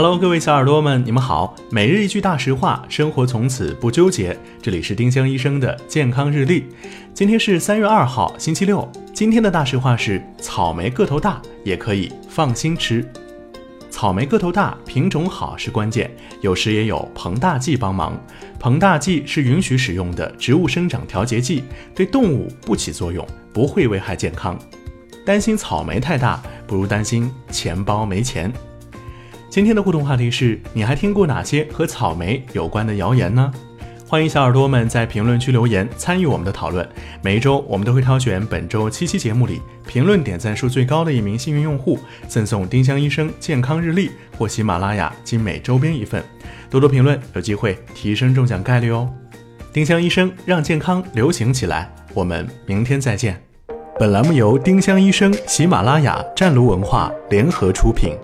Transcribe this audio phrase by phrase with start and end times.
[0.00, 1.56] Hello，各位小耳朵们，你们好。
[1.72, 4.38] 每日一句大实话，生活从此不纠结。
[4.62, 6.66] 这里是丁香医生的健康日历。
[7.12, 8.88] 今天是三月二号，星期六。
[9.12, 13.04] 今天的大实话是：草莓个头大也可以放心吃。
[13.90, 16.08] 草莓个头大，品种好是关键，
[16.42, 18.16] 有时也有膨大剂帮忙。
[18.60, 24.56] 膨大剂是允许使用的植物生长调节剂，对动物不起作用，不会危害健康。
[25.26, 28.52] 担心草莓太大，不如担心钱包没钱。
[29.50, 33.50] 今天的互动话题是：你还听过哪些和草莓有关的谣言呢？
[34.06, 36.86] 欢迎小耳朵们在评论区留言，参与我们的讨论。
[37.22, 46.22] 每一周我们都会挑选本周七期节目里评论点赞数最高的一名幸运用户，赠送丁香医生健康日历或喜马拉雅精美周边一份。
[46.68, 49.08] 多多评论，有机会提升中奖概率哦！
[49.72, 53.42] 丁香医生让健康流行起来，我们明天再见。
[53.98, 58.14] 本栏目由丁香医生、喜马拉雅、湛庐文化联合出品。